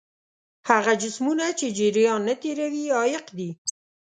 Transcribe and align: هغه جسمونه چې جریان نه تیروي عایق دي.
هغه 0.69 0.93
جسمونه 1.01 1.45
چې 1.59 1.67
جریان 1.77 2.21
نه 2.27 2.33
تیروي 2.41 2.83
عایق 2.97 3.25
دي. 3.37 3.49